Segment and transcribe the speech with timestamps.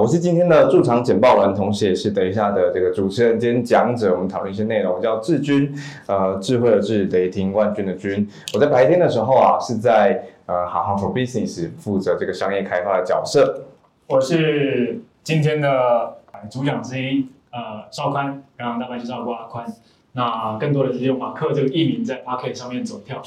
[0.00, 4.14] 我是今天的驻场简报人，同时也是等一下的这个主持人兼讲者。
[4.14, 5.70] 我们讨论一些内容，叫智军，
[6.06, 8.26] 呃，智慧的智，雷霆冠军的军。
[8.54, 13.64] 我在白天的时候啊，是在呃，好好 for business 负责这个商业开发的角色。
[14.06, 16.16] 我是今天的
[16.50, 19.66] 主讲之一，呃，邵宽，刚刚大概介绍过阿宽。
[20.12, 23.20] 那更多的是用马克这个艺名在 p a r k e t 上面走跳。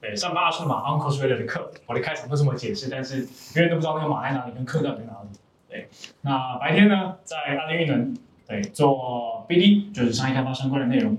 [0.00, 3.18] 对，上八顺马 Uncle Trader 的课，我的开场不这么解释，但是
[3.54, 5.38] 因为都不知道那个马在哪里，跟课在哪里。
[5.74, 5.88] 对，
[6.20, 8.14] 那白天呢，在阿联运能，
[8.46, 11.18] 对，做 BD，就是商业开发相关的内容。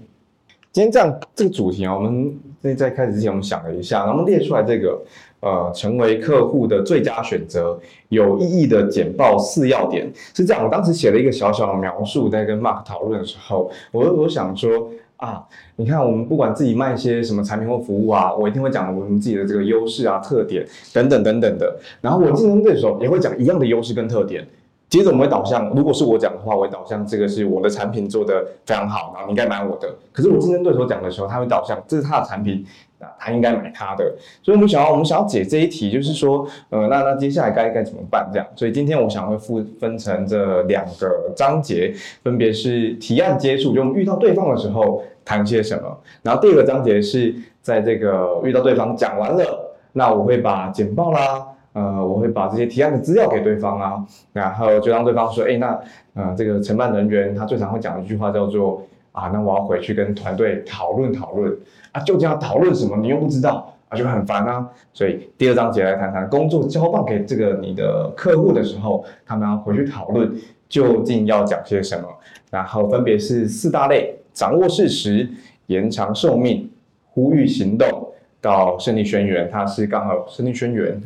[0.72, 4.98] 今天这样这个主题啊，我们在在开始之前，我们想了一下，然后列出来这个，
[5.42, 10.64] 呃，成为客户的最佳选择，有意义的简报四要点是这样。
[10.64, 14.90] 我当时写了一个小小的描述，在跟 Mark 讨论的时候，我我想说。
[15.26, 15.44] 啊，
[15.76, 21.76] 你看，我们不管自己卖一些什么产品或服务啊，我一定会讲我们自己的这个优势啊、特点等等等等的。
[22.00, 24.48] 然后我竞争对手也会讲一样的优势跟特点。
[24.88, 29.90] 接着我们会导向，如果是我讲的话，我会导向这个是我的产品做的非常好，然后你应该买我的。
[30.12, 32.64] 可是我竞争对手讲的时候，他会导向这是他的产品
[33.00, 34.14] 啊，他应该买他的。
[34.44, 38.30] 所以我们想要我们想要解这一题，就是说，呃，那那接下来该该怎么办？
[38.32, 41.92] 这样，所以今天我想会分分成这两个章节，
[42.24, 45.04] 分别是提案接触，就我们遇到对方的时候。
[45.26, 45.98] 谈些什么？
[46.22, 55.80] 然后第二个章节是在这个遇到对方讲完了，那我会把简报啦，呃，我会把这些提案的资料给对方啊，然后就让对方说，哎，那
[56.14, 61.52] 呃，这个承办人员他最常会讲一句话叫做啊，那我要回去跟团队讨论讨论
[61.92, 62.96] 啊，究竟要讨论什么？
[62.98, 64.70] 你又不知道啊，就很烦啊。
[64.94, 70.32] 所以第二章节来谈谈工作交棒给这个你的客户的时候，他们要回去讨论
[70.70, 72.08] 究竟要讲些什么，
[72.52, 74.16] 然后分别是四大类。
[74.36, 75.28] 掌握事实，
[75.68, 76.70] 延长寿命，
[77.08, 78.10] 呼吁行动，
[78.42, 81.02] 到胜利宣言，它是刚好胜利 宣言，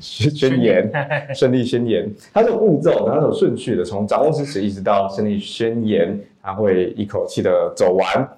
[0.00, 0.90] 宣言，
[1.32, 8.28] 胜利宣言，它是步骤，它是有顺序的，从掌握事实一直到胜利宣言，它会一口气的走完。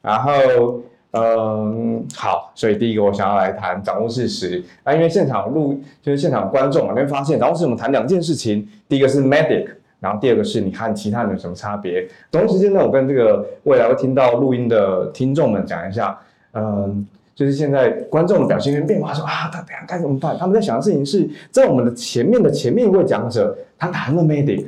[0.00, 4.62] 然后，嗯，好，所以第一个我想要来谈掌握事实。
[4.84, 9.66] 那因为现场录就是现场观众嘛，你会发现掌握事实我们谈两件事情，第一个是 medic。
[10.02, 12.08] 然后第二个是你和其他人有什么差别？
[12.32, 16.18] 同时间呢，我跟这个未来会听到录音的听众们讲一下，
[16.54, 20.36] 嗯，就是现在观众的表情跟变化，说啊，他等下该怎么办？
[20.36, 24.66] 他们在想的事情是在我们的前面的前面一位讲者，他谈了 medic，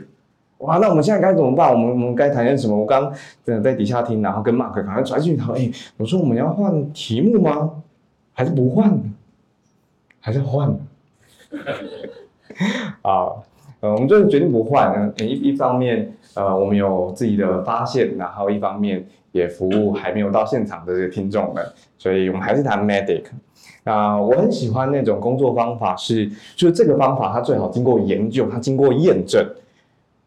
[0.59, 1.69] 哇，那我们现在该怎么办？
[1.73, 2.79] 我们我们该谈些什么？
[2.79, 3.13] 我刚
[3.43, 5.61] 在在底下听，然后跟 Mark 赶快传进去讨论。
[5.61, 7.83] 哎，我说我们要换题目吗？
[8.33, 8.97] 还是不换？
[10.21, 10.69] 还是换？
[13.03, 13.43] 啊。
[13.85, 15.13] 呃，我们就是决定不换。
[15.19, 21.63] 一一方面，呃，我们有自己的发现，然后一方面也服务还没有到现场的这些听众们，
[21.99, 23.25] 所以我们还是谈 medic。
[23.85, 29.47] 啊，我很喜欢那种工作方法，是就是这个方法它最好经过研究，它经过验证，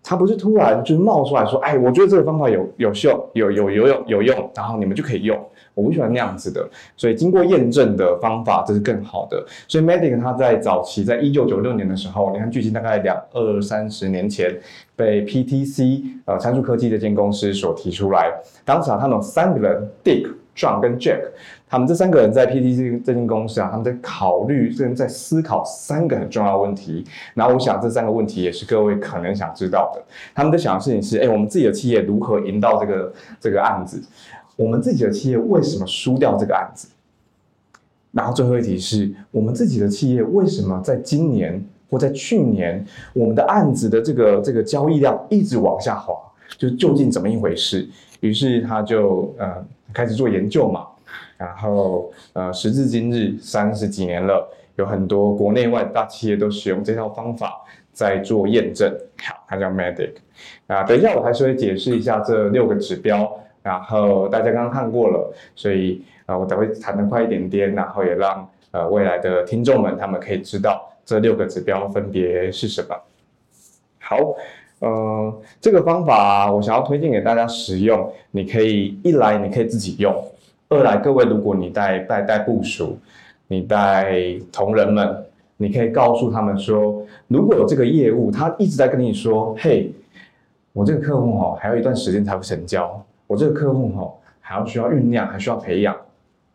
[0.03, 5.35] 它不是突然就冒出来说，哎，我觉得这个方法有有效，有有有有有用，然后你们就可以用。
[5.77, 9.45] 我不喜欢那样子的，所以经过验证的方法这是更好的。
[9.67, 14.59] 所以 Medic 它在早期，在一九九六年的时候，你看距今大概两二三十年前，
[14.95, 18.33] 被 PTC 呃参数科技这间公司所提出来。
[18.65, 21.21] 当时啊，他们有三个人，Dick、John 跟 Jack，
[21.69, 27.05] 他们这三个人在 PTC 这间公司啊，他们在考虑，甚至在思考三个很重要问题。
[27.35, 30.01] 然后我想这三个问题也是各位可能想知道的。
[30.33, 34.01] 他们在想的事情是：哎，我们自己的企业如何赢到这个这个案子？
[34.57, 36.89] 我们自己的企业为什么输掉这个案子？
[38.11, 46.15] 然后最后一题是我们自己的企业为什么在今年或在去年，我们的案子的这个这个交易量一直往下滑？
[46.57, 47.87] 就究竟怎么一回事？
[48.21, 49.63] 于是他就呃
[49.93, 50.87] 开始做研究嘛。
[51.37, 57.61] 然后呃时至今日三十几年了，有很多国内外大企业都使用这套方法
[57.93, 58.91] 在做验证。
[59.21, 60.13] 好，它叫 Medic。
[60.65, 63.31] 啊，等一下我还是会解释一下这六个指标。
[63.67, 72.95] 然后大家刚刚看过了，所以呃，我才会谈得快一点点，然后也让呃未来的听众们他们可以知道这六个指标分别是什么。
[73.99, 74.15] 好，
[74.79, 80.15] 呃，这个方法我想要推荐给大家使用，你可以一来你可以自己用，
[80.69, 82.97] 二来各位如果你带带带部署，
[83.49, 84.15] 你带
[84.49, 85.25] 同仁们，
[85.57, 89.91] 你可以告诉他们说，如果有这个业务，他一直在跟你说，嘿，
[90.71, 93.03] 我这个客户哦，还有一段时间才会成交。
[93.27, 95.95] 我这个客户哈还要需要酝酿，还需要培养，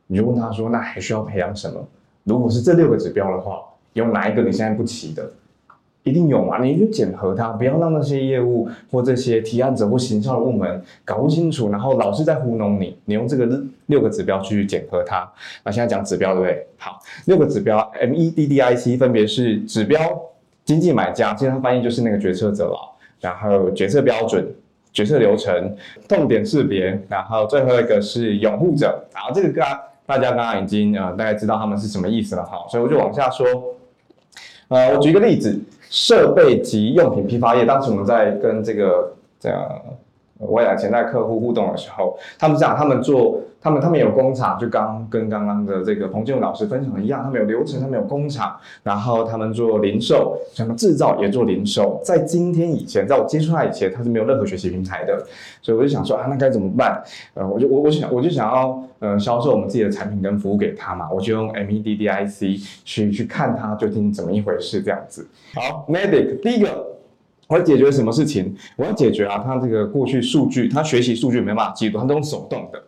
[0.07, 1.87] 你就问他说，那还需要培养什么？
[2.25, 5.31] 如果是这六个指标的话，有哪一个你现在不齐的？
[6.05, 6.61] 一定有嘛？
[6.61, 12.97] 你就检核它，不要让那些业务或这些提案者或行销的部门搞不清楚，然后老是在糊弄你。
[13.05, 15.31] 你用这个六个指标去检核它。
[15.63, 16.67] 那现在讲指标对不对？
[16.77, 20.01] 好，六个指标 M E D D I C 分别是指标
[20.65, 22.79] 经济买家，经常翻译就是那个决策者了。
[23.21, 24.53] 然后决策标准、
[24.93, 25.77] 决策流程、
[26.09, 29.03] 痛点识别，然后最后一个是拥护者。
[29.15, 29.67] 然后这个刚
[30.05, 33.47] 大家刚刚已经呃大概知道他们是什么意思了哈，所以我就往下说。
[34.69, 35.61] 呃，我举一个例子，
[35.91, 39.83] 设备及用品批发业，当时我们在跟这个这样
[40.39, 43.41] 未来潜在客户互动的时候，他们讲他们做。
[43.65, 52.01] 他们他们有工厂，就刚跟刚刚的这个彭建武老师分享的一样，他们有流程，他们有工厂，然后他们做零售，什么制造也做零售。
[52.03, 55.17] 在今天以前，在我接触他以前，他是没有任何学习平台的，
[55.61, 57.01] 所以我就想说啊，那该怎么办？
[57.35, 65.25] 呃，我就我我想我就想要呃销售我们自己的产品跟服务给他嘛，我就用 M E D D I C 去去看他究竟怎么一回事这样子。
[65.55, 66.85] 好，Medic 第一个
[67.53, 68.57] 我要解决什么事情？
[68.77, 72.83] 我要解决啊，他这个过去数据，他学习数据没办法记录，他都用手动的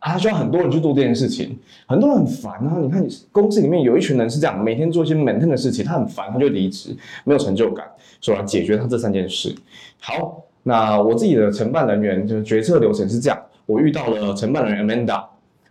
[0.00, 0.14] 啊。
[0.14, 1.56] 他需要很多人去做这件事情，
[1.86, 2.78] 很多人很烦啊！
[2.82, 7.86] 你看，公司里面有一群人是这样，每天做一些 maintain 的事情，他很烦，他就离职，没有成就感，
[8.20, 9.54] 所以要解决他这三件事。
[10.00, 15.22] 好，那我自己的承办人员就是决策流程是这样，我遇到了承办人员 Amanda，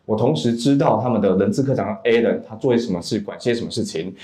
[0.05, 4.15] 我同时知道他们的人资科长 Alan 他做些什么事，管些什么事情。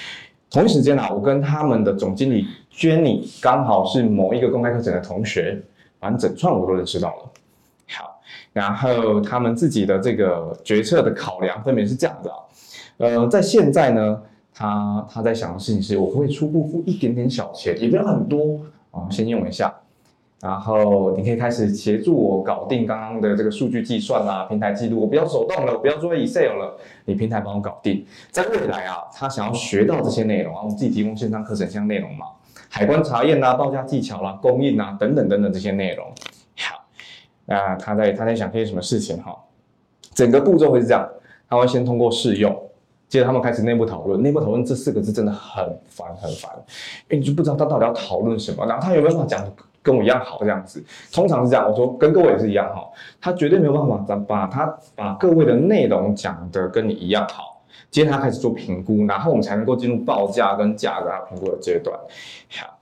[0.50, 5.62] 同一时间啊，我跟他们的总经理 Jenny 刚好是某一个公开课程的同学，
[6.00, 7.32] 反正整串我都认识到了。
[7.90, 8.20] 好
[8.54, 12.38] 然后他们自己的这个决策的考量分别是这样的啊，
[12.98, 14.22] 呃，在现在呢，
[14.54, 18.60] 他他在想的事情是，我会初步付一点点小钱，也不要很多
[18.92, 19.74] 啊，先用一下，
[20.40, 28.06] 然后你可以开始协助我搞定刚刚的这个数据计算啦、平台记录，我不要手动了，我不要做 Excel 了，你平台帮我搞定。
[28.32, 32.28] 在未来啊，他想要学到这些内容啊，我们自己提供线上课程像内容嘛，
[32.70, 36.06] 海关查验啊、报价技巧啦、供应啊等等等等这些内容。
[36.58, 36.86] 好
[37.46, 39.36] 那他在他在想些什么事情哈？
[40.14, 41.10] 整个步骤会是这样，
[41.50, 42.56] 他会先通过试用，
[43.08, 44.22] 接着他们开始内部讨论。
[44.22, 46.52] 内部讨论这四个字真的很烦很烦，
[47.10, 49.44] 因为你就不知道他到底要讨论什么，然后他有没有办法讲
[49.88, 50.84] 跟我一样好这样子？
[51.14, 52.86] 通常是这样，我说跟各位也是一样哈，
[53.22, 57.64] 他绝对没有办法把把他把各位的内容讲的跟你一样好。
[57.90, 61.98] 接着他开始做评估，然后我们才能够进入报价跟价格评估的阶段。
[62.50, 62.74] 好。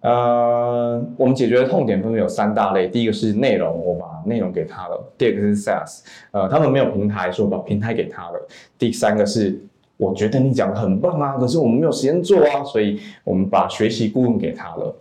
[0.00, 6.00] 呃，我们解决的痛点分别有三大类，第一个是内容，我把内容给他了；第二个是 SaaS，
[6.30, 8.38] 呃，他们没有平台，所以把平台给他了；
[8.78, 9.58] 第三个是
[9.96, 14.94] 我觉得你讲的很棒啊，可是我们没有时间做啊，所以我们把学习顾问给他了。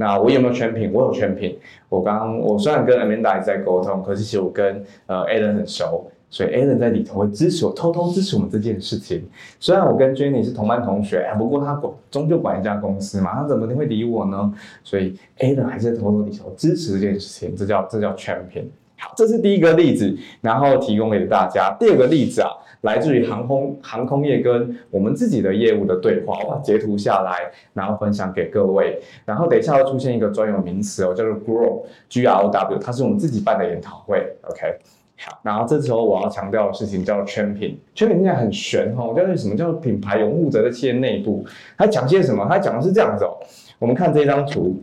[0.00, 0.90] 那我有没有全品？
[0.94, 1.58] 我有全品。
[1.90, 6.10] 我刚我虽然跟 Amanda 在沟通，可是其实我跟呃 Alan 很熟。
[6.32, 9.28] 所以 Alan 在里头会支持我，偷偷支持我们这件事情。
[9.58, 14.54] 虽然我跟 Jenny 是同班同学，不过他管终究管一家公司嘛，他怎么会理我呢？
[14.84, 18.70] 所以 Alan 还是在偷偷里头支持这件事情，这叫这叫全品。
[18.96, 21.76] 好，这是第一个例子，然后提供给大家。
[21.80, 22.50] 第二个例子啊，
[22.82, 29.00] 来自于航空航空业跟我们自己的业务的对话，我把截图下来，然后分享给各位。
[29.24, 34.36] 然后等一下会出现一个专有名词哦，叫做 Grow，G R O W，它是我们自己办的研讨会。
[34.42, 34.78] OK。
[35.22, 41.44] 好，然后这时候我要强调的事情叫做圈品，圈品现在很玄哈，叫做什么叫做品牌拥护者的企业内部，
[41.76, 42.46] 他讲些什么？
[42.48, 43.36] 他讲的是这样子哦，
[43.78, 44.82] 我们看这张图，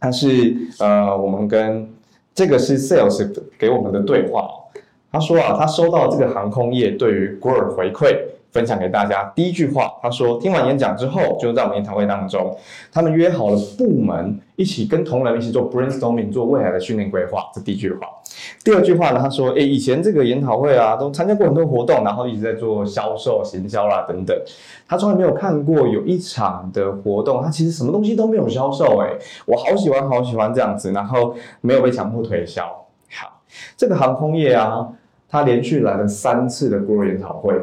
[0.00, 1.86] 它是呃，我们跟
[2.34, 4.48] 这个是 sales 给我们的对话，
[5.16, 8.16] 他说啊，他收到这个航空业对于 g r 回馈。
[8.52, 9.30] 分享给大家。
[9.34, 12.56] 第一句话，他说听完演讲之后，就在我们研讨会当中，
[12.90, 17.50] 他们约好了部门一起跟同仁一起做 brainstorming，做未来的训练规划。
[17.52, 18.08] 这第一句话。
[18.64, 24.34] 第二句话呢，他说，诶，以前这个研讨会啊，都参加过很多活动，然后一直在做销售、行销啦等等。
[24.88, 29.00] 他从来没有看过有一场的活动，他其实什么东西都没有销售。
[29.00, 32.64] 诶，我好喜欢好喜欢这样子，然后没有被强迫推销。
[33.10, 33.42] 好，
[33.76, 34.88] 这个航空业啊，
[35.36, 37.54] 他连续来了三次的 Guru 研讨会。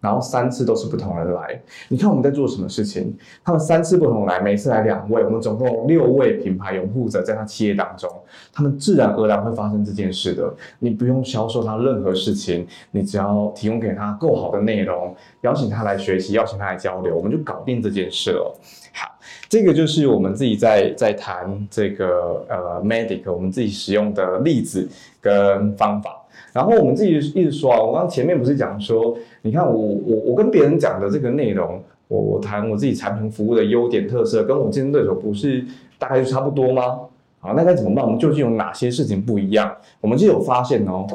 [0.00, 3.12] 然后三次都是不同人来，你看我们在做什么事情？
[3.44, 8.08] 他们三次不同来，每次来两位，我们总共六位品牌拥护者在他企业当中，
[8.52, 10.54] 他们自然而然会发生这件事的。
[10.78, 18.56] 你不用销售他任何事情，你只要提供给他够好的内容，邀请他来学习，邀请他来交流，我们就搞定这件事了。
[18.92, 19.10] 好，
[19.48, 24.88] 这个就是我们自己在在谈这个呃 medic 我们自己使用的例子
[25.20, 26.17] 跟方法。
[26.52, 35.64] 然后我们自己一直说啊，我刚刚前面不是讲说，你看我我我跟别人讲的这个内容，我我谈我自己产品服务的优点特色，跟我竞争对手不是
[35.98, 37.00] 大概就差不多吗？
[37.40, 38.04] 好，那该怎么办？
[38.04, 39.72] 我们究竟有哪些事情不一样？
[40.00, 41.06] 我们就有发现哦，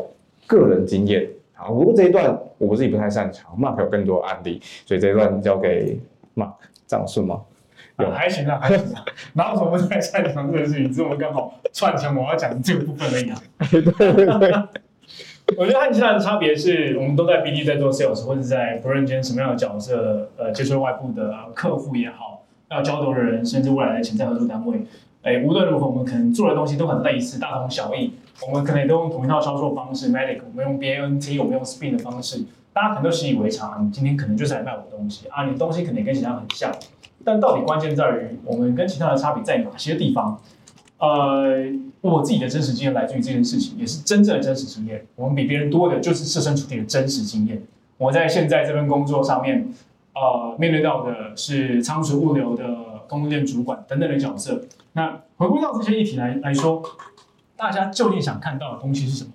[0.48, 1.28] 个人经验。
[1.54, 6.00] 好，不过这一段我自己不太擅长，Mark 有更多案例，所以这一段交给
[6.36, 6.54] Mark，
[6.88, 7.42] 这样顺吗？
[8.00, 10.88] 有还行啊，还行啊，哪有什么不太擅长这个事情？
[10.88, 13.42] 只是我们刚好串成我要讲的这个部分而已啊。
[13.70, 13.82] 对
[14.16, 14.83] 对 对。
[15.58, 24.86] 我觉得和其他人的差别是，我们都在 BD 在做 sales，或者在 brand 间什么样的角色，呃，接触外部的客户也好，要交流的人，甚至未来的潜在合作单位，
[25.22, 28.14] 哎，无论如何，我们可能做的东西都很类似，大同小异。
[28.48, 32.44] 我们可能都用同一套销售方式，Medic，我们用 BNT，我们用 Spin 的方式，
[32.74, 33.86] 大家可能都习以为常。
[33.86, 36.72] 你今天可能就是来卖我的东西啊，你东西可能跟其他很像，
[37.24, 40.42] 但到底关键在于我们跟其他的差别在哪些地方？
[41.04, 41.70] 呃，
[42.00, 45.06] 我自己的真实经验来自于这件事情，也是真正的真实经验。
[45.18, 47.62] 我们比别人多的就是设身处地的真实经验。
[47.98, 49.68] 我在现在这份工作上面，
[50.16, 52.66] 呃，面对到的是仓储物流的
[53.10, 54.64] 供应链主管等等的角色。
[54.94, 56.82] 那回归到这些议题来来说，
[57.58, 59.32] 大家究竟想看到的东西是什么？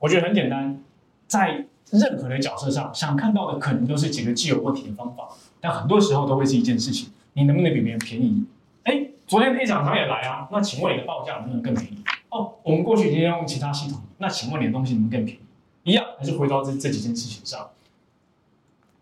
[0.00, 0.78] 我觉得很简单，
[1.26, 5.30] 在任何的角色上，想看到的可能都是解决既有问题的方法，
[5.62, 8.44] 但很多时候都会是一件事情：你能不能比别人便宜？
[9.26, 12.04] 昨天 A 厂商也来啊，那请问你的报价能不能更便宜？
[12.28, 15.90] 哦，我们过去已经用其他系统，那请问你的东西能不能更便宜？
[15.90, 17.68] 一样，还是回到这这几件事情上。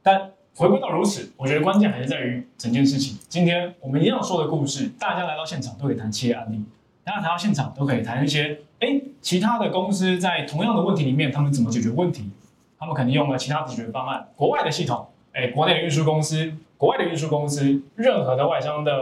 [0.02, 3.18] 但回归到如此，我觉得关键还是在于整件事情。
[3.28, 6.64] 今天我们一样说的故事，大家来到现场都可以谈企业案例，
[7.04, 12.30] 大家谈到现场都可以谈一些，哎，其他的公司在同样的问题里面，他们怎么解决问题？
[12.78, 18.92] 他们肯定用了其他解决方案，国外的系统，哎，国内的运输公司，国外的运输公司，任何的外商的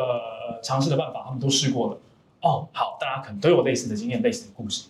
[0.62, 1.98] 尝试的办法，他们都试过了。
[2.40, 4.88] 哦，好，大家可能都有类似的经验，类似的故事。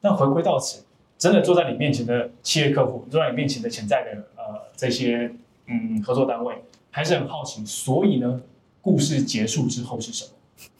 [0.00, 0.84] 但回归到此，
[1.18, 5.30] 真的坐在你面前的企业客户，坐在你面前的潜在的呃这些。
[5.70, 6.54] 嗯，合作单位
[6.90, 8.40] 还是很好奇，所以呢，
[8.80, 10.30] 故事结束之后是什么？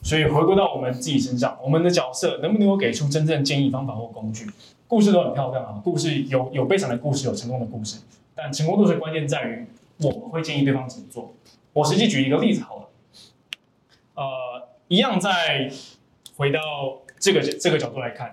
[0.02, 4.46] 所以回归到我们自己身上，我们的角色能不能够给出真正建议方法或工具？
[4.86, 7.98] 故事都很漂亮啊，故事有有悲惨的故事，有成功的故事，
[8.34, 9.66] 但成功度是关键在于
[9.98, 11.34] 我们会建议对方怎么做。
[11.74, 12.87] 我实际举一个例子好了，
[14.18, 15.70] 呃，一样在
[16.36, 16.60] 回到
[17.20, 18.28] 这个这个角度来看，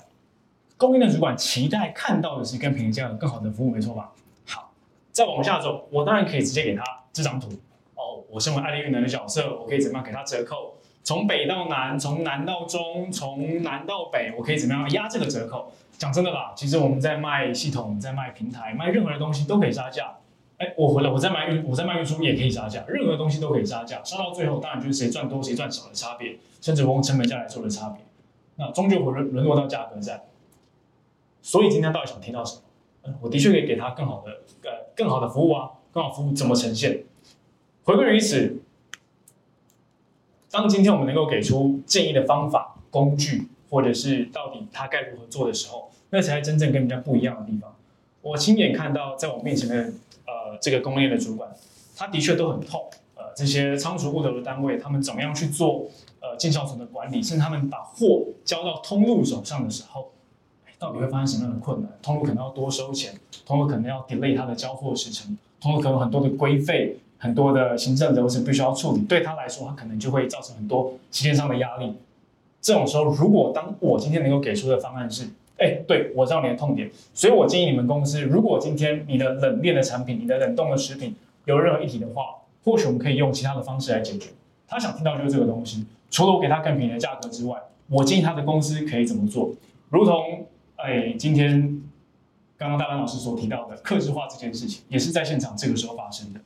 [0.77, 4.11] 供应链主管期待看到的是更便宜、价更好的服务，没错吧？
[4.47, 4.71] 好
[5.11, 7.49] 再往下走，我当然可以直接给他这张图
[7.93, 8.23] 哦。
[8.31, 10.73] 我身为爱丽运能的角色，我可以怎么样给他折扣？
[11.03, 15.71] 从北到南，从南到中，从南到北，我可以怎么样压这个折扣？
[15.99, 20.15] 讲真的啦，其实我们在卖系统，在卖平台，卖任何的东西都可以杀价。
[20.57, 24.01] 哎，我回来，我在卖运，我在卖运输也可以杀价，任何东西都可以杀价。
[24.03, 28.05] 杀到最后，当然就是谁赚多谁赚少的差别，甚至我用成本价来做的差别。
[28.55, 30.23] 那终究会沦沦落到价格战。
[31.41, 32.55] 所以今天到底想听到什
[33.03, 33.13] 么？
[33.21, 34.31] 我的确可以给他更好的
[34.63, 34.85] 呃。
[34.95, 37.03] 更好的服务啊，更好服务怎么呈现？
[37.83, 38.61] 回归于此，
[40.49, 47.74] 当今天我们能够给出建议的方法、工具，或者是到底他该如何做的时候，那才是真正跟人家不一样的地方。
[48.25, 49.75] 我亲眼看到，在我面前的
[50.25, 51.47] 呃这个供应链的主管，
[51.95, 52.89] 他的确都很痛。
[53.13, 55.85] 呃，这些仓储物流的单位，他们怎么样去做
[56.21, 60.11] 呃进销存的管理，甚至他们把货交到通路手上的时候。
[60.77, 61.89] 到底会发生什么样的困难？
[62.01, 63.13] 通路可能要多收钱，
[63.45, 69.01] 通路可能要 delay 它的交货时程，通路可能很多的规费，很多的行政流程必须要处理。
[69.03, 71.93] 对他来说，他可能就会造成很多时间上的压力。
[72.59, 84.29] 这种时候，如果当我今天能够给出的方案是，哎，对我知道你的痛点，所以我建议你们公司，如果今天你的冷链的产品、你的冷冻的食品有任何议题的话，或许我们可以用其他的方式来解决。
[84.67, 85.85] 他想听到就是这个东西。
[86.09, 87.57] 除了我给他更便宜的价格之外，
[87.89, 89.53] 我建议他的公司可以怎么做？
[89.89, 90.47] 如同。
[90.77, 91.81] 哎，今天
[92.57, 96.39] 刚刚大班老师所提到的克制化这件事情，也是在现场这个时候发生的。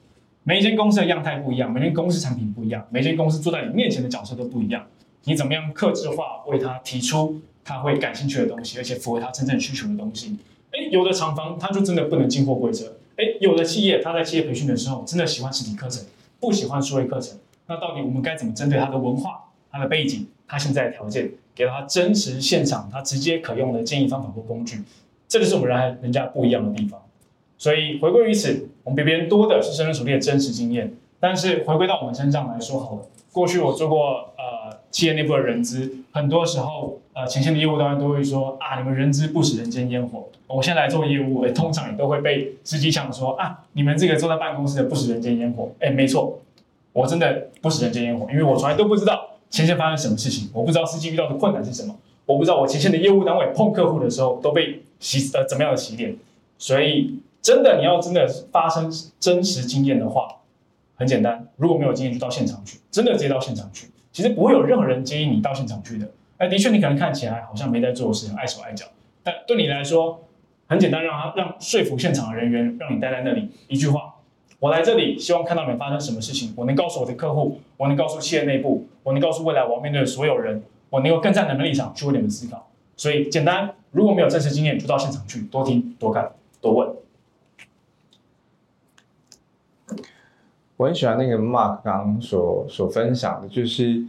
[0.44, 4.86] 每一间公司的样态不一样，每间公司产品不一样，每间公司坐在你面前的角色都不一样。
[5.24, 10.36] 你怎么样克制化为他提出他会感兴趣的东西，而且符合他真正需求的东西？
[10.72, 12.98] 哎，有的厂房他就真的不能进货规则。
[13.16, 16.04] 哎，有的企业他在企业培训的时候真的喜欢实体课程，
[16.40, 17.38] 不喜欢数位课程。
[17.68, 21.30] 那到底我们该怎么针对他的文化、他的背景、他现在的条件？
[21.54, 24.82] 给他真实现场，他直接可用的建议方法或工具，
[25.28, 27.00] 这就是我们人人家不一样的地方。
[27.58, 30.96] 所以回归于此，我们比别人多的是深入熟练的真实经验。
[31.20, 33.02] 但是回归到我们身上来说好了，
[33.34, 40.26] 过去我做过呃企业内部的人资，很多时候呃前线的业务当然都会说啊，你们人资不食人间烟火。
[40.48, 45.70] 我现在来做业务，哎，通常也都会被司机抢说啊，你们这个坐在办公室的不食人间烟火。
[45.82, 46.40] 哎，没错，
[46.94, 49.32] 我真的不食人间烟火，因为我从来都不知道。
[49.50, 50.50] 前线发生什么事情？
[50.54, 51.94] 我不知道司机遇到的困难是什么，
[52.26, 56.16] 我不知道我前线的业务单位碰客户的时候都被洗呃怎么样的洗脸。
[56.58, 60.28] 所以真的你要真的发生真实经验的话，
[60.96, 63.90] 很简单，如果没有经验就到现场去，真的直接到现场去。
[64.14, 66.08] 其实不会有任何人建议你到现场去的。
[66.40, 68.86] 哎，的确你可能看起来好像没在做事情，碍手碍脚，
[69.24, 70.24] 但对你来说
[70.68, 74.16] 很简单，让他让说服现场的人员让你待在那里，一句话。
[74.60, 76.54] 我来这里，希望看到你们发生什么事情。
[76.58, 82.68] 我能告诉我的客户，我能告诉企业内部，我能告诉未来我要面对的所有人，我能够更站在你们立场去为你们思考。
[82.98, 86.90] 所以简单，如果没有正式经验，就到现场去多听、多看、多问。
[90.76, 94.04] 我很喜欢那个 Mark 刚刚所所分享的，就是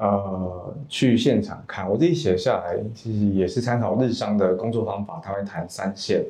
[0.00, 6.24] 呃去现场看，我自己写下来，其实也是参考日商的工作方法，他会谈三线。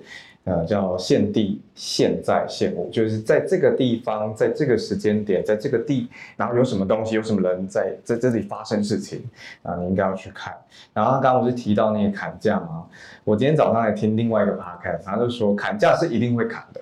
[0.45, 9.23] 呃，叫现地、现在、现物，就是在这个地方，在这个时间点，在这个地，然后有什么东西，有什么人在在这里发生事情
[9.63, 10.55] 啊，你应该要去看。
[10.95, 12.87] 然后刚刚不是提到那个砍价吗？
[13.23, 16.81] 我今天早上来听另外一个 p o d c a t 他就说砍价是一定会砍的，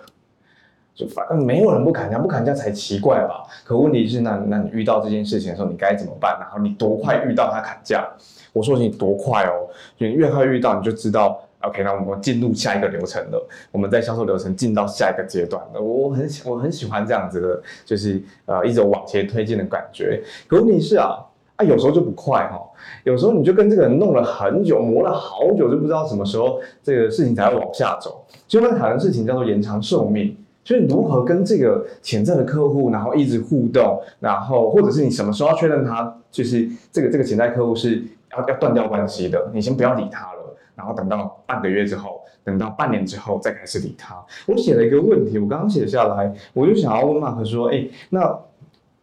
[0.98, 3.44] 就反正没有人不砍价，不砍价才奇怪吧？
[3.64, 6.36] 可问题是，那那你遇到这件事情的时候，你该怎么办？
[6.40, 8.04] 然后你多快遇到他砍价？
[8.52, 11.40] 我说你多快哦，你越快遇到，你就知道。
[11.60, 13.48] OK，那我们进入下一个流程了。
[13.70, 15.80] 我们在销售流程进到下一个阶段了。
[15.80, 20.20] 我很喜我很喜欢这样子的，就是呃一种往前推进的感觉。
[20.48, 21.16] 可问题是啊
[21.56, 22.60] 啊，有时候就不快哈。
[23.02, 28.24] 有时候你就跟这个人弄了很久，磨了好久，就不知道什么时候这个事情才会往下走。
[28.46, 30.36] 就我们谈的事情叫做延长寿命，
[30.68, 40.56] 所以如何跟这个潜在的客户，然后一直互动，然后或者是你什么时候要确认他，就是这个这个潜在客户是要要断掉关系的，你先不要理他了。
[40.74, 44.14] 然后等到半个月之后，等到半年之后再开始理他。
[44.46, 48.38] 我写了一个问题，我刚刚写下来，我就想要问马克说：，哎，那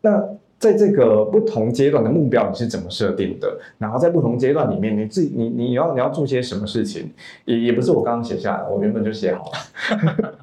[0.01, 0.23] 那
[0.59, 3.57] 在这个不同阶段的目标你是怎么设定的？
[3.79, 7.11] 然后在不同阶段里面，你自己你你要你要做些什么事情？
[7.45, 10.35] 也也不是我刚刚写下来，我原本就写好了。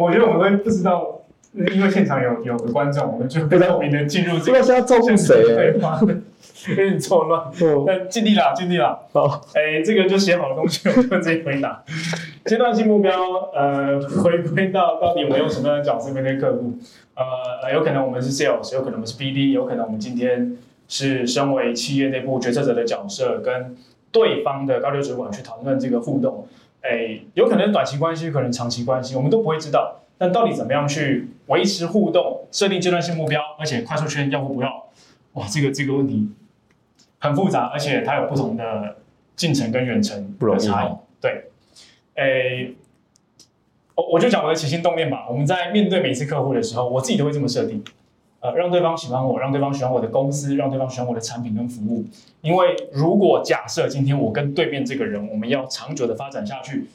[0.00, 1.20] 我觉得我们会不知道，
[1.52, 5.74] 因为现场有有观众，我们就不透明的进入这个是要照顾谁？
[6.68, 7.50] 有点错乱，
[7.86, 8.98] 但尽力了，尽力了。
[9.12, 11.82] 好，哎，这个就写好的东西，我就直接回答。
[12.44, 13.12] 阶段性目标，
[13.54, 16.74] 呃，回归到到底我们用什么样的角色面对客户？
[17.14, 20.56] 呃，有可能我们是 sales，有可能我们是 BD，有可能我们今天
[20.88, 23.76] 是身为企业内部决策者的角色，跟
[24.10, 26.46] 对方的高级主管去讨论这个互动。
[26.82, 30.00] 哎，有可能短期关系，可能长期关系，我们都不会知道。
[30.16, 34.88] 但到底怎么样去维持互动，设定阶段性目标，而且快速确认要或不要？
[35.34, 36.28] 哇，这个这个问题。
[37.20, 38.96] 很复杂，而且它有不同的
[39.34, 40.96] 进程跟远程的差异。
[41.20, 41.50] 对，
[42.14, 42.74] 诶，
[43.96, 45.26] 我我就讲我的起心动念吧。
[45.28, 47.82] 我们在面对每次客户的时候，我自己都会这么设定，
[48.40, 52.04] 呃，让对方喜欢我，让对方喜欢我的公司，让对方喜欢我的产品跟服务。
[52.40, 56.86] 因为如果假设今天我跟对面这个人，我们要长久的发展下去。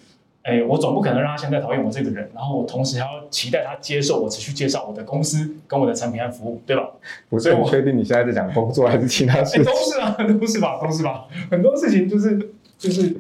[0.43, 6.86] 哎，我总不可能让他现在讨厌我这个人，然后我同时还要期待他接受我持续介绍我的公司跟我的产品和服务，对吧？
[7.29, 9.63] 不是很确定你现在在讲工作还是其他事情？
[9.63, 11.27] 都是啊， 都是吧，都是吧。
[11.49, 12.38] 很多事情就是
[12.77, 13.15] 就是，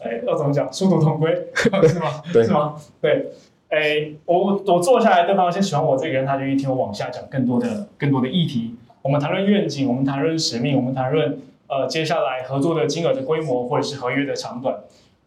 [0.00, 0.68] 哎，要怎么讲？
[0.72, 2.20] 殊途同归， 是吗？
[2.32, 2.74] 对，是吗？
[3.00, 3.30] 对。
[3.68, 8.74] 哎，我我坐下来，对方先喜欢我这个人，他就一听我往下讲更多的更多的议题。
[9.02, 14.76] 我们谈论愿景，我们谈论使命，我们谈论呃接下来合作的金额的规模或者是合约的长短。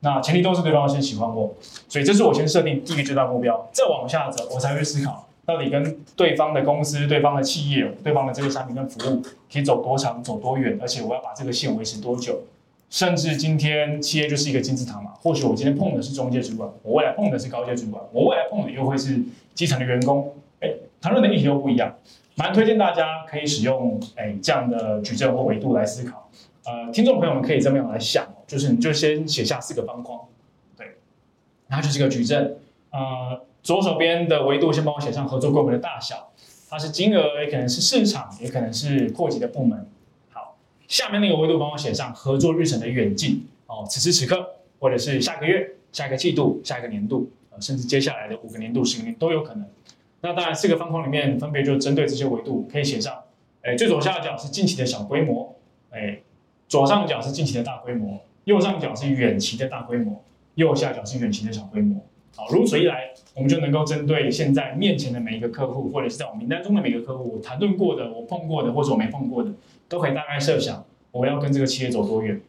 [0.02, 1.54] 那前提都是对方先喜欢我，
[1.90, 9.22] 所以这是我先设定第一个最大目标，再往下走，我才会思考到底跟对方的公司、对方的企业、对方的这个产品跟服务
[9.52, 12.40] 可以走多长、走多远，而且我要把这个线维持多久。
[12.90, 19.22] 甚至今天企业就是一个金字塔嘛，或许我今天碰的是中介主管，我未来碰的是高阶主管，我未来碰的又会是
[19.54, 21.96] 基层的员工，哎，谈论的议题又不一样，
[22.36, 26.32] 蛮推荐大家可以使用哎这样的矩阵或维度来思考。
[26.66, 30.22] 呃，听众朋友们可以这么样来想，就是你就先写下四个方框，
[30.76, 30.88] 对，
[31.68, 32.58] 然后就是一个矩阵，
[32.92, 36.32] 呃，左手边的维度先帮我写上合作规模的大小，
[36.70, 39.88] 它是金额，也可能是市场，也可能是扩及的部门。
[40.90, 44.46] 下面那个维度帮我写上合作日程的远近哦，此时此刻，
[44.80, 49.66] 或者是下个月、下一个季度、下一个年度，呃，甚至接下来的五个年度、十个年都有可能。
[50.22, 53.14] 那当然，四个方框里面分别就针对这些维度可以写上，
[53.62, 55.56] 哎，最左下角是近期的小规模，
[55.92, 56.20] 哎。
[56.68, 60.24] 左上角是近期的大规模，右上角是远期的大规模，
[60.54, 62.00] 右下角是远期的小规模。
[62.36, 69.52] 好，如此一来，我们就能够针对现在面前的每一个客户，或者是在我名单中的每个客户，我谈论过的、我碰过的，或者我没碰过的，
[69.90, 72.40] 都可以大概设想我要跟这个企业走多远。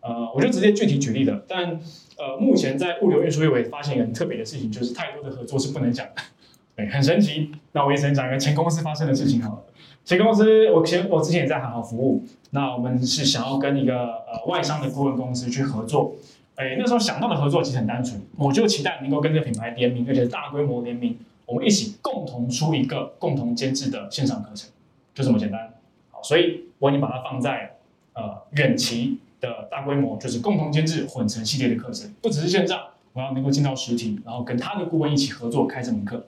[0.00, 1.42] 呃，我就直接具体举例了。
[1.48, 1.80] 但
[2.18, 6.22] 呃，目前在物流运输业，我也发现一个很特别的事情，就是太多的合作是不能讲的。
[6.76, 7.50] 对，很神奇。
[7.72, 9.64] 那我也只能讲一个前公司发生的事情好了。
[10.04, 12.24] 前公司，我前我之前也在好好服务。
[12.50, 16.14] 那我们是想要跟一个呃外商的顾问公司去合作。
[16.54, 24.70] 哎，那时候想到的合作其实很单纯，我就期待能够跟这个品牌联名，而且大规模联名，我们一起共同出一个共同监制的线上课程，
[25.14, 25.74] 就这么简单。
[26.10, 27.76] 好，所以我已经把它放在
[28.14, 32.80] 呃远期的大规模，就是共同监制混成系列的课程，不只是线上，
[33.12, 36.24] 我要能够进到实体，然后跟他的顾问一起合作开这门课。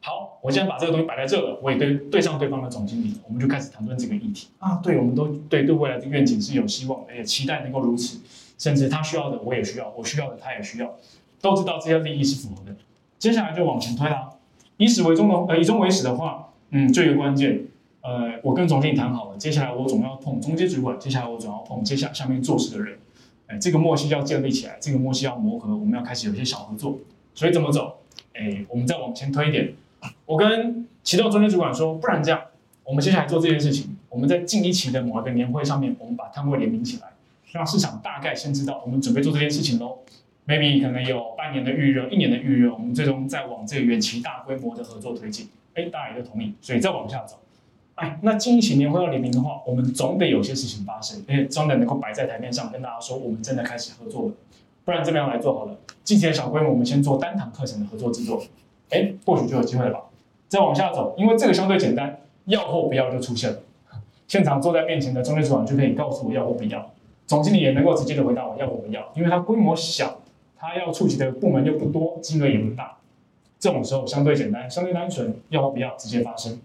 [0.00, 4.76] 好，我现在把这个东西摆在这了，我也对对上对方的总经理，我们就开始谈论这个议题啊。
[4.82, 8.20] 对，我们都对对未来的愿景是有希望，也期待能够如此，
[8.56, 10.94] 甚至他需要的我也需要，我需要的他也需要，
[11.40, 12.76] 都知道这些利益是符合的。
[13.18, 14.36] 接下来就往前推了，
[14.76, 17.64] 以始为终的，呃，以终为始的话，嗯，最一个关键，
[18.06, 22.96] 呃，我跟总经理谈好了，接下来我总要碰中间主管，接下来我总要碰接下下面做事的人，
[23.48, 26.98] 哎，这个默契要建立起来，这个默契要磨合，我们要开始有一些小合作。
[27.34, 27.96] 所以怎么走？
[28.32, 29.74] 哎，我们再往前推一点，
[30.24, 32.40] 我跟启动中间主管说，不然这样，
[32.84, 37.08] 我们接下来做这件事情，我们在近一期的某一个年会上面，我们把摊位联名起来，
[37.50, 39.98] 让市场大概先知道我们准备做这件事情喽。
[40.46, 45.48] maybe 可能有半年的预热，一年的预热，我们最终再往这个远期大规模的合作推进。
[45.74, 47.36] 哎，大家也都同意，所以再往下走。
[47.96, 54.32] 哎，那近期年会要联名的话，我们总得有些事情发生，而且总得能够摆在台面上跟大家说，我们正在开始合作了。
[54.84, 58.42] 不然这么样来做好了，近期的小规模，我们先做单堂课程的合作制作。
[58.90, 60.00] 哎，或许就有机会了吧。
[60.48, 63.58] 再往下走，因为这个相对简单，要或不要就出现了。
[64.28, 66.90] 现场坐在面前的中间主管就可以告诉我要或不要，
[67.26, 70.18] 总经理也能够直接的回答我要或不要，因为它规模小。
[70.58, 72.96] 他要触及的部门又不多，金额也不大，
[73.58, 76.58] 这种时候相对简单，相对单纯，要或不要直接发生。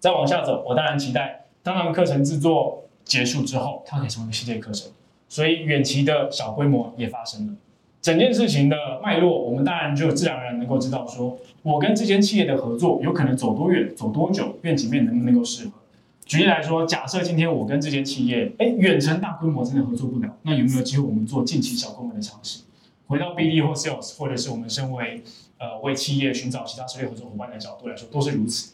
[0.00, 4.90] 再往下走，我当然期待，当然课程制作结束之后，它可以成为系列课程，
[5.28, 7.52] 所以远期的小规模也发生了。
[8.00, 15.72] 整件事情的脉络，我们当然就自然而然能够知道，说我跟这间企业的合作有可能走多远，走多久，愿景面能不能够适合。
[16.24, 22.62] 举例来说，假设今天我跟这间企业，哎，远程大规模真的合作不了，那有没有机会我们做近期小规模的尝试？
[23.06, 25.22] 回到 BD 或 Sales，或者是我们身为
[25.58, 28.72] 呃为企业寻找其他策略合作伙伴的角度来说，都是如此。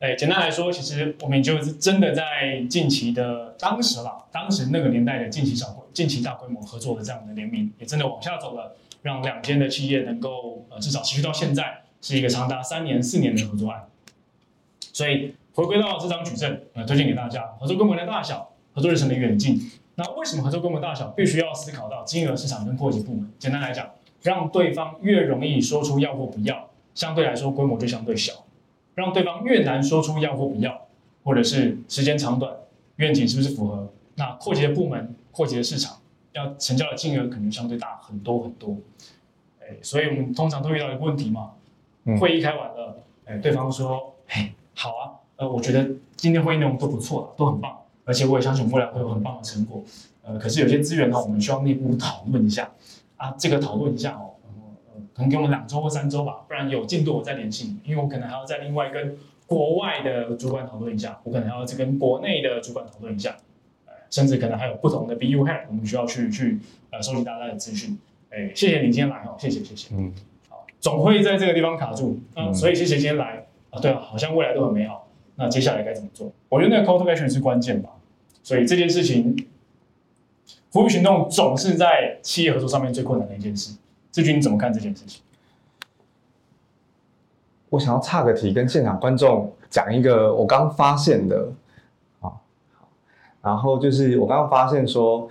[0.00, 13.86] 哎，简单来说，其实我们就是真的在近期的当时了，当时那个年代的近期小规、近期大规模合作的这样的联名，也真的往下走了，让两间的企业能够呃至少持续到现在，是一个长达三年、四年的合作案。
[14.92, 19.68] 所以回归到这张矩阵，呃，推荐给大家合作规模的大小，合作日程的远近。
[19.96, 23.28] 那为什么合作规模大小必须要思考到金额市场跟扩及部门？
[23.36, 23.90] 简单来讲，
[24.22, 28.32] 让对方越容易说出要或不要，相对来说规模就相对小；
[28.98, 30.88] 让对方越难说出要或不要，
[31.22, 32.52] 或者是时间长短、
[32.96, 35.98] 愿景是不是符合，那扩及的部门、扩及的市场
[36.32, 38.76] 要成交的金额可能相对大很多很多。
[39.60, 41.52] 哎，所以我们通常都遇到一个问题嘛，
[42.20, 47.78] 会议开完了，哎，对方说，嘿，好啊，呃，我觉得今天会议内容都不错，都很棒。
[48.04, 49.84] 而且我也相信未来会有很棒的成果，
[50.22, 52.68] 呃，可是有些资源呢，我们需要内部讨论一下
[53.16, 53.30] 啊。
[53.38, 54.27] 这个讨论一下哦，呃，
[55.18, 63.36] 可能给我们两周或三周吧，不然有进度我再联系你，因为我可能还要再另外跟国外的主管讨论一下，我可能还要再跟国内的主管讨论一下，
[63.86, 67.98] 呃，甚至可能还有不同的 BU head，我们需要去去呃收集大家的资讯。
[68.30, 69.88] 哎，谢谢你今天来哦，谢谢谢谢。
[69.96, 70.12] 嗯，
[70.48, 73.80] 好，总会在这个地方卡住，嗯，所以谢谢今天来啊。
[73.80, 76.30] 对啊，好像未来都很美好，那接下来该怎么做？
[76.48, 77.90] 我觉得那个 call to action 是关键吧。
[78.44, 79.36] 所以这件事情，
[80.70, 83.76] 服务行动总是在企业合作上面最困难的一件事。
[84.10, 85.22] 志军你怎么看这件事情？
[87.70, 91.48] 我想要岔个题，跟现场观众讲一个我刚发现的
[92.20, 92.32] 啊，
[93.42, 95.28] 然后就是我刚刚发现说，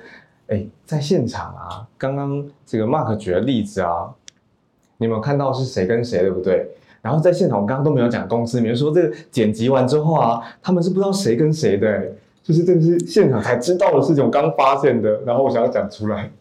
[0.47, 4.13] 哎，在现场啊，刚刚这个 Mark 举的例子啊，
[4.97, 6.69] 你有没有看到是谁跟谁，对不对？
[7.01, 12.11] 然后在现场我刚刚都没有讲公司，比如说这个剪辑完之后啊，他们是不知道谁跟谁的。
[12.43, 16.31] 就是这个是现场才知道的事情，我刚发现的，然后我想要讲出来。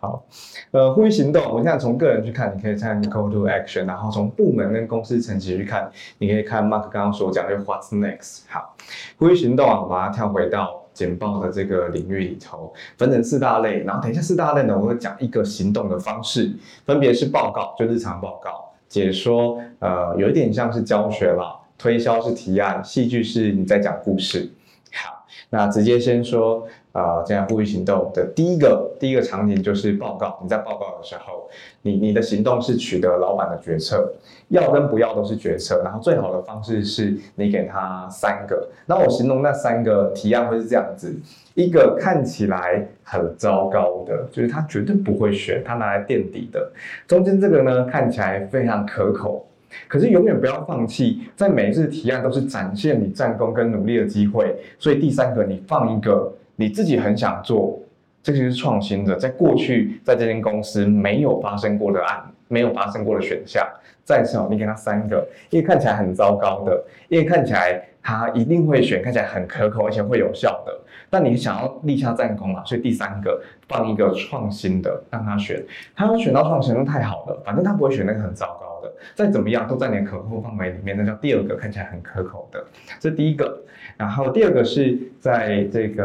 [0.00, 0.24] 好，
[0.70, 8.42] 呃，呼吁行动，我现在从个人去看，你可以看 call to action，然后从部门跟公司层级去看，你可以看 Mark 刚刚所讲的 What's next。
[8.48, 8.76] 好，
[9.18, 16.52] 呼吁行动啊，我把它跳回到简报的这个领域里头，分成四大类，然后等一下四大类呢，我会讲一个行动的方式，
[16.86, 24.52] 分别是报告，就日常报告，解说，呃，有一点像是教学了，推销是提案，戏剧是你在讲故事。
[24.92, 30.38] 好那直接先说，呃，这样呼吁行动的第一个第一个场景就是报告。
[30.42, 31.48] 你在报告的时候，
[31.82, 34.12] 你你的行动是取得老板的决策，
[34.48, 35.82] 要跟不要都是决策。
[35.84, 41.14] 然后最好的方式是你给他三个，那我形容那三个提案会是这样子：
[41.54, 46.58] 一个看起来很糟糕的，就是他绝对不会选，他拿来垫底的；
[47.06, 49.44] 中间这个呢，看起来非常可口。
[49.86, 54.56] 可是永远不要放弃，在每一次提案都是展现你战功跟努力的机会。
[54.78, 57.78] 所以第三个，你放一个你自己很想做，
[58.20, 63.64] 这个是创新的，在过去在这间公司没有发生过的案，没有发生过的选项。
[64.04, 70.80] 再次哦，你给他三个，因为看起来很糟糕的，因为看起来他一定会选，看起来很可口而且会有效的。
[71.10, 82.64] 但你想要立下战功嘛，所以第三个放一个创新的让他选，他要选到创新那太好了，反正他不会选那个很糟糕的，再怎么样都在你的可控范围里面，那叫第二个看起来很可口的，
[82.98, 83.62] 这第一个。
[83.96, 86.04] 然后第二个是在这个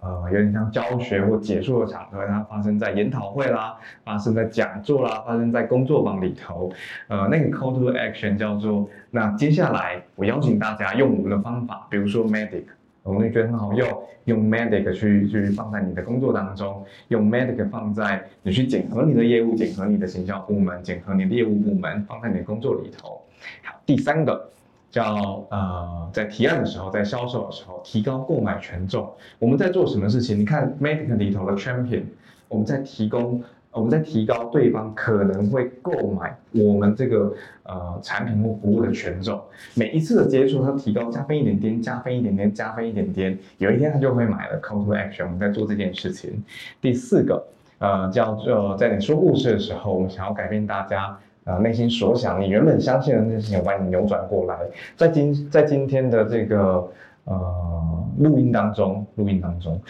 [0.00, 6.70] 呃有点像教学或解说的场合，它发生在研讨会啦，发生在讲座啦，发生在工作坊里头，
[7.08, 12.64] 呃那个 call to action 叫做那接下来我邀请大家用我们的方法，比如说 Medic，
[13.02, 23.20] 我们觉得很好用，用 Medic 去去放在你的工作当中，用 Medic 放在你去检核你的业务，检核你的行销部门，检核你的业务部门，放在你的工作里头。
[23.62, 24.50] 好，第三个。
[24.92, 29.08] 叫呃，在提案的时候，在销售的时候，提高购买权重。
[29.38, 30.36] 我们在做什么事情？
[30.36, 32.02] 你看 Medic 里头的 Champion，
[32.48, 33.40] 我们在提供，
[33.72, 39.40] 我们在提高对方可能会购买我们这个呃产品或服务的权重。
[39.74, 44.60] 每一次的接触，它提高加分一点点，加分一点点，加分一点点，有一天他就会买了。
[44.60, 46.42] Call to Action，我们在做这件事情。
[46.80, 47.46] 第四个，
[47.78, 51.18] 呃，叫做在你说故事的时候，我们想要改变大家。
[51.44, 54.58] 啊，内心所想，你原本相信的那些事情，我把你扭转过来。
[54.94, 56.86] 在今在今天的这个
[57.24, 57.79] 呃
[58.20, 59.80] 录音当中，录音当中，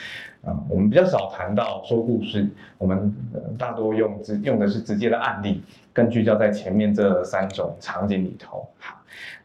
[0.44, 3.14] 啊，我们比较少谈到说故事，我们
[3.58, 5.62] 大多用直用的是直接的案例，
[5.92, 8.68] 更聚焦在前面这三种场景里头。
[8.78, 8.96] 好，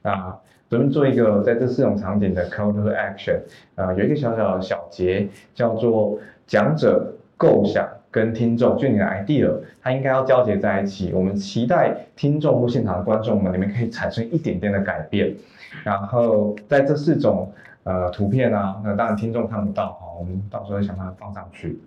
[0.01, 0.37] 那
[0.69, 3.39] 咱们做一个在这四种场景的 call to action，
[3.75, 7.87] 啊，有一个小小的小节，叫做讲者构想。
[8.11, 11.11] 跟听众，就你的 idea，它应该要交结在一起。
[11.11, 15.35] 我们期待听众或现场的观众们，你们可以产生一点点的改变。
[15.83, 17.51] 然后在这四种
[17.85, 21.79] 呃图片啊，那当然听众看不到哈，我们到时候想办法放上去。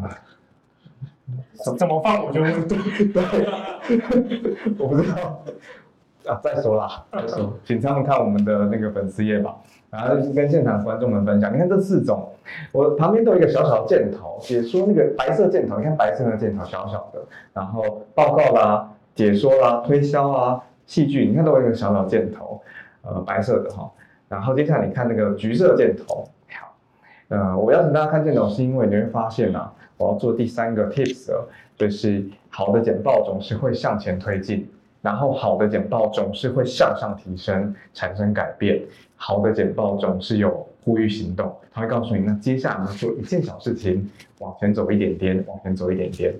[0.00, 0.08] 啊，
[1.64, 3.22] 怎怎么放我就对，
[4.78, 5.42] 我不知道
[6.32, 9.54] 啊，再说啦，再说，请他们看我们的那个粉丝页吧。
[9.90, 12.26] 然后跟现场观众们分享，你看这四种，
[12.72, 17.20] 我旁边都有一个小小的箭头，解说那个白色箭头，你看白色的箭头小小的，
[17.52, 22.62] 然后报告啦、解说啦、推销啊、戏剧，你看都有一个小小箭头，
[23.02, 23.90] 呃，白色的哈。
[24.32, 26.74] 然后接下来你看那个橘色箭头，好，
[27.28, 31.30] 呃，我邀请大家看箭头，是因为你会发现啊，我要做第三个 tips，
[31.76, 34.66] 就是好的简报总是会向前推进。
[35.02, 38.80] 然后好的简报总是会向上提升，产生改变。
[39.16, 46.32] 好的简报总是有呼吁行动，他会告诉你，那接下来我们做一件小事情，往前走一点点，往前走一点点。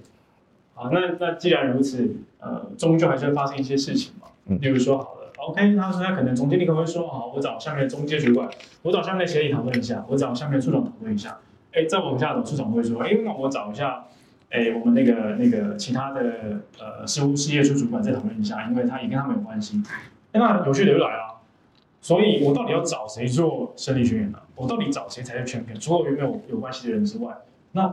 [0.75, 4.29] 好，那那既然如此，呃，终究还是会发生一些事情嘛。
[4.47, 4.59] 嗯。
[4.63, 8.49] 例如说，好了，OK，他说他可能总经理可能会说，好，我找下面的中介主管，
[8.83, 11.39] 我找下面的协理讨论一下，我找下面的处长讨论一下。
[11.73, 14.05] 哎，再往下走，处长会说，哎，那我找一下。
[14.55, 19.83] 哎，我们那个那个其他的呃事务事业处主管再讨论一下，因为他也跟他们有关系。
[20.33, 21.41] 哎那有趣的又来了，
[22.03, 24.39] 所以我到底要找谁做生理学员呢？
[24.55, 25.75] 我到底找谁才是全品？
[25.81, 27.35] 除了原本有有关系的人之外，
[27.73, 27.89] 那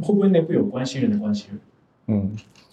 [0.00, 1.60] 会不会内部有关系人的关系人？
[2.08, 2.30] 嗯。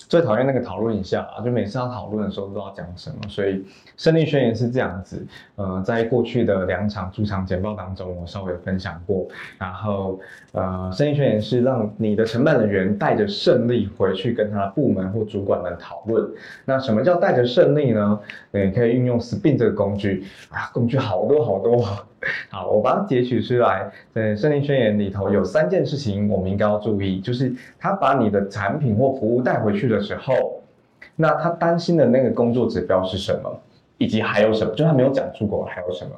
[0.08, 3.65] 最讨厌那个讨论一下啊，就每次要讨论的时候都要讲什么，所以
[3.98, 5.26] 胜利宣言是这样子。
[5.56, 9.26] 呃，在过去的两场主场简报当中，我稍微分享过。
[9.58, 10.19] 然后，
[10.52, 16.24] 呃，胜利宣言是让你的承办人员带着胜利回去跟他的部门或主管们讨论。
[16.65, 18.19] 那什么叫带着胜利呢？
[18.52, 21.84] 你可以运用 SPIN 这个工具啊，工具好多好多。
[22.50, 23.92] 好，我把它截取出来。
[24.14, 30.62] 在胜利宣言里头有三件事情我们应该要注意，就是他把你的产品或服务带回去的时候，
[31.16, 33.60] 那他担心的那个工作指标是什么，
[33.98, 36.12] 以及还有什么，就他没有讲出口还有什么。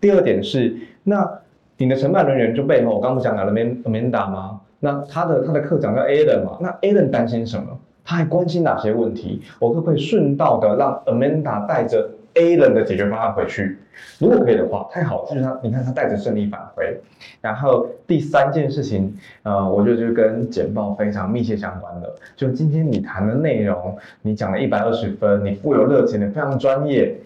[0.00, 1.40] 第二点是，那
[1.76, 4.60] 你的承办人员就背后，我刚不讲了 Amanda 吗？
[4.80, 6.58] 那他的他的课长叫 Alan 嘛？
[6.60, 7.78] 那 Alan 担心什么？
[8.04, 9.40] 他还关心哪些问题？
[9.58, 13.78] 我可不可以顺道的让 Amanda 带着？A 人的解决方案回去，
[14.18, 17.00] 如果可以的话，太好了，就是他，你看他带着胜利返回。
[17.40, 27.16] 然后第三件事情，呃，我觉得就跟简报非常密切相关的，就今天你谈的内容，你讲了一百二十分，你富有热情，你非常专业，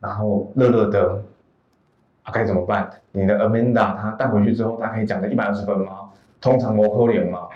[0.00, 1.22] 然后乐乐的，
[2.22, 2.88] 啊，该怎么办？
[3.12, 6.08] 你的 Amanda 他带回去之后，他可以讲的一百二十分吗？
[6.40, 7.48] 通常我扣零嘛。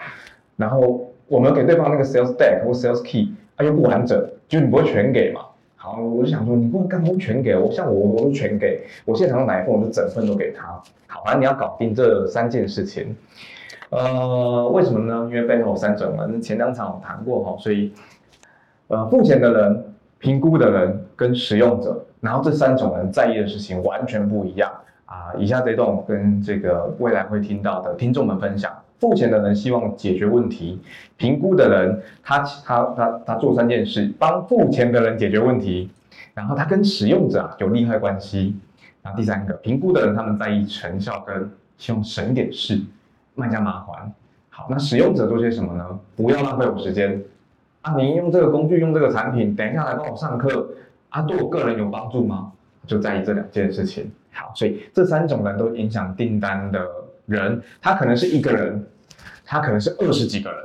[0.57, 5.41] 然后我们给对方那个 sales deck 或 sales key，啊又不完整，就你不会全给嘛。
[5.83, 10.81] 好，我就想说，你不能干嘛全给我，像我，我都全给我现场买一份，我就整份都给他。
[11.09, 13.17] 好，反正你要搞定这三件事情。
[13.91, 15.29] 呃，为什么呢？
[15.29, 17.93] 因为背后有三种人，前两场我谈过哈，所以
[18.87, 19.85] 呃，付钱的人、
[20.21, 24.71] 评估的人跟使用者，然后这三种人在意的事情完全不一样
[25.07, 25.35] 啊。
[25.37, 28.73] 以下这段跟这个未来会听到的听众们分享。
[29.03, 30.81] 付钱的人希望解决问题，
[31.17, 35.91] 评估的人他他他他做三件事，帮付钱的人解决问题，
[36.35, 38.55] 然后他跟使用者啊有利害关系，
[39.03, 42.81] 然后第三个评估的人他们在意成效跟希望省点事，
[43.35, 44.13] 卖家麻烦。
[44.51, 45.99] 好，那使用者做些什么呢？
[46.15, 47.21] 不要浪费我时间
[47.81, 47.97] 啊！
[47.97, 50.69] 您用这个工具，用这个产品，等一下来帮我上课
[51.09, 52.53] 啊，对我个人有帮助吗？
[52.87, 54.09] 就在意这两件事情。
[54.31, 56.87] 好，所以这三种人都影响订单的
[57.33, 58.85] 人，他可能是一个人，
[59.45, 60.59] 他可能是二十几个人，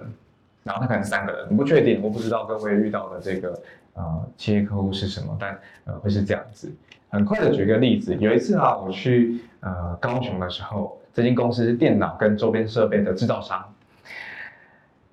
[0.63, 3.59] 然后他可能三个人，不确定，我不知道各位遇到的这个
[3.93, 6.71] 呃企业客户是什么，但呃会是这样子。
[7.09, 13.63] 很快的举个例子，有一次啊，我去呃高雄的时候，这间公司是电脑跟周边设备的制造商。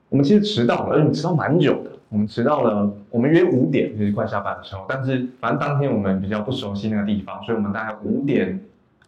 [0.09, 1.91] 我们其实迟到了，而且迟到蛮久的。
[2.09, 4.85] 我们迟到了，我们约五点，就是快下班的时候。
[4.89, 8.61] 但是反正当天我们比较不熟悉那个地方，所以我们大概五点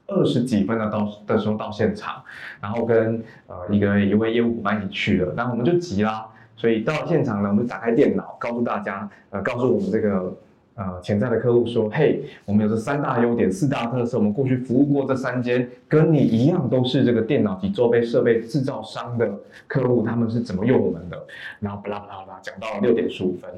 [0.07, 2.23] 二十几分的到的时候到现场，
[2.61, 5.35] 然后跟呃一个一位业务伙伴一起去了。
[5.37, 10.37] 然后我们就急啦，所以到了现场呢，我们就打开电脑，告诉大家，呃，告诉我们这个。
[10.79, 19.27] 呃，潜在的客户说：“嘿，我们有这三大优点、四大特色，我们过去服务过这三间跟你一样都是这个电脑及周边设备制造商的
[19.67, 21.19] 客户，他们是怎么用我们的？”
[21.61, 23.51] 然后巴拉巴拉巴拉讲到了六点十五分，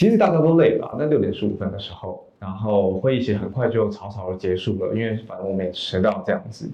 [0.00, 0.96] 其实大家都累了。
[0.98, 6.66] 那六点十五分的时候，然后会议其实很快就草草的结束了，因为反正我们也迟到这样子。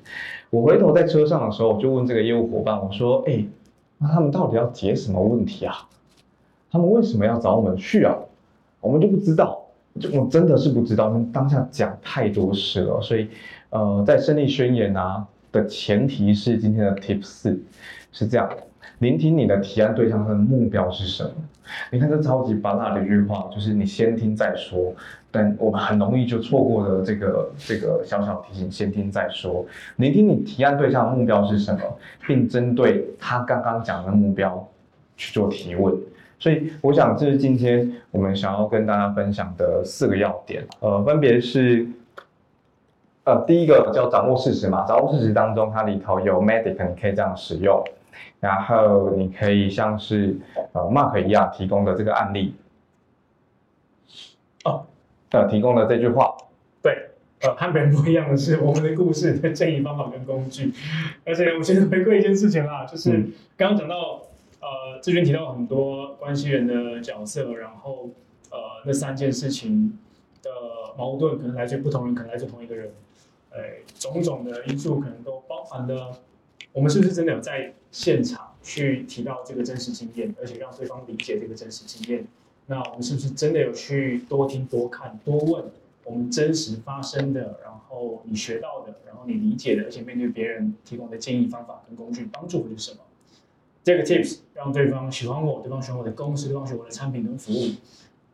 [0.49, 3.45] 我回头在车上的时候，我就问这个业务伙伴：“我说，哎，
[3.99, 5.75] 那他们到底要解什么问题啊？”
[6.71, 8.15] 他们为什么要找我们去啊？
[8.81, 9.61] 我们就不知道，
[9.99, 11.09] 就我真的是不知道。
[11.09, 13.27] 他们当下讲太多事了，所以，
[13.71, 17.61] 呃，在胜利宣言啊的前提是今天的 Tip 四
[18.13, 18.49] 是这样：
[18.99, 21.31] 聆听你的提案对象他的目标是什么？
[21.91, 24.95] 你看这超级巴拉的一句话，就是你先听再说。
[25.31, 29.67] 但我们很容易就错过了这个这个小小提醒：先听再说。
[29.97, 31.81] 聆听你提案对象的目标是什么，
[32.27, 34.67] 并针对他刚刚讲的目标
[35.17, 35.95] 去做提问。
[36.39, 41.87] 所以我想，这是今天我们想要跟大家分享的四个要点，呃，分别是，
[43.25, 47.83] 呃，第一个叫掌握事实嘛，掌握事实当中，它里头有 medic，你可以这样使用，
[48.41, 50.37] 然后你可以像是
[50.73, 52.55] 呃 Mark 一样提供的这个案例，
[54.65, 54.87] 哦，
[55.31, 56.37] 呃，提供的这句话，
[56.83, 60.73] 对，呃，和别人不一样的是，我们的故事的建议方法跟工具，
[61.25, 63.11] 而且我先回归一件事情啦，就是
[63.57, 64.23] 刚刚讲到。
[64.59, 68.09] 呃，志军提到很多关系人的角色，然后
[68.51, 69.97] 呃，那三件事情
[70.43, 70.51] 的
[70.97, 72.91] 矛盾可能来自不同人，可能来自同一个人，
[73.51, 76.11] 哎，种种的因素可能都包含了。
[76.77, 82.27] 我们是不是真的有在现场去提到这个真实经验，而且让对方理解这个真实经验？
[82.67, 85.65] 那我们是不是真的有去多听、多看、多问
[86.05, 92.99] 我们真实发生的，然后你学到的，然后你理解的，而且面对别人提供的建议、方法跟工具帮助会是什么？
[93.83, 97.71] 这个 tips 让对方喜欢我，对方喜欢我的公司，对方喜欢我的产品跟服务，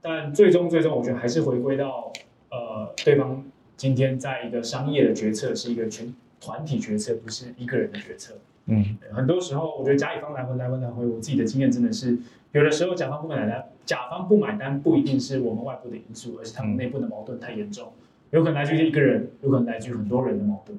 [0.01, 2.13] 但最终最终，我觉得还是回归到，
[2.51, 3.45] 呃，对方
[3.77, 8.35] 今天在一个商业的决策是一个全团体决策，不是一个人的决策。
[8.67, 12.19] 嗯，很多时候我觉得甲乙方来回来回来回，我自己的经验真的是，
[12.51, 17.93] 有的时候甲方不买单，甲方不买单不一定是我们外部的因素，而是他们内部的矛盾太严重，
[18.31, 20.77] 有可能来自于一个人，有可能来自于很多人的矛盾。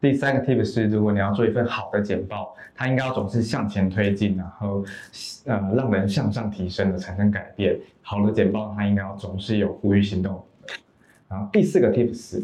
[0.00, 4.84] 第三个 tip 是，如果你要做一份好的简报，它应该要总是向前推进，然后
[5.44, 7.78] 呃让人向上提升的，产生改变。
[8.02, 10.44] 好的简报它应该要总是有呼吁行动。
[11.28, 12.42] 然后第四个 tip 是，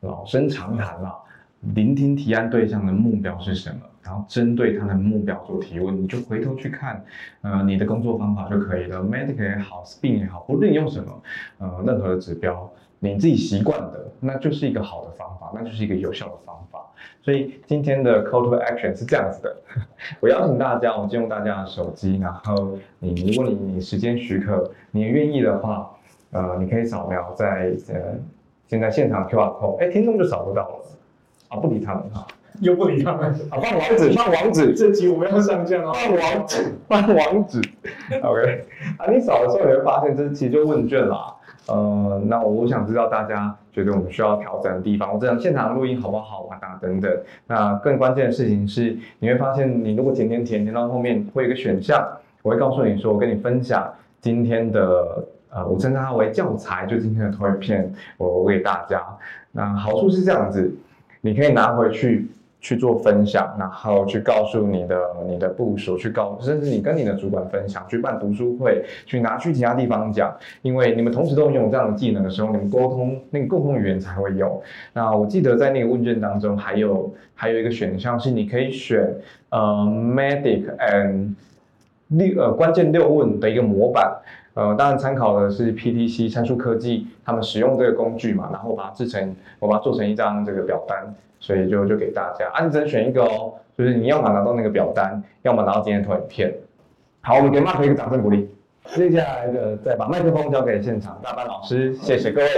[0.00, 1.16] 老生常谈了，
[1.74, 7.04] 聆听提案对象的目标是什么，然后针对他的目标做提问，你就回头去看，
[7.42, 11.22] 呃你的工作方法就可以了，medic 也好，spin 也好，不论你用什么，
[11.58, 12.70] 呃任何的指标。
[12.98, 16.80] 你自己习惯的，那就是一个好的方法，那就是一个有效的方法。
[17.20, 19.56] 所以今天的 call to action 是这样子的，
[20.18, 25.90] 我邀请大家，我借用大家的手机，然后你如果你你时间许可，你愿意的话，
[26.30, 28.14] 呃，你可以扫描在呃
[28.66, 30.84] 现在现场 QR code，哎，听众就扫不到了，
[31.56, 32.26] 啊，不理他们哈，
[32.60, 37.60] 又不理他们，啊，放网址，放网址，这集我们要上架哦，放网址，放网址
[38.22, 38.64] ，OK，
[38.98, 41.32] 啊，你扫的时候你会发现，这其实就问卷啦。
[41.68, 46.78] 呃，那我想知道大家觉得我们需要调整的地方，我这样现场录音好不好玩啊？
[46.80, 47.10] 等等。
[47.48, 52.06] 那更关键的事情是，你会发现，你如果填填填填到后面会有一个选项，
[52.42, 59.02] 我会告诉你说，我跟你分享今天的呃，我称它为教材，就今天的图片，我我给大家。
[59.50, 60.72] 那好处是这样子，
[61.26, 62.26] 你可以拿回去。
[62.58, 64.98] 去做分享，然后去告诉你的
[65.28, 74.60] 你的部署，去告，甚至你跟你的主管分享，去办读书会，去拿去其他地方讲，因为你们同时都拥有这样的技能的时候，你们沟通那个共同语言才会有。
[74.92, 79.14] 那我记得在那个问卷当中，还有还有一个选项是你可以选
[79.50, 81.34] 呃 medic and
[82.08, 84.12] 六呃关键六问的一个模板。
[84.56, 96.54] 呃，当然参考的是 PTC 参数科技他们使用这个工具嘛，然后把它制成，我把它做成一张这个表单，所以就就给大家，啊，你只能选一个哦，就是你要么拿到那个表单，要么拿到今天投影片。
[97.20, 98.48] 好，我们给 Mark 一个掌声鼓励。
[98.86, 102.48] 接下来的再把麦克风交给现场大班老师，谢谢各位。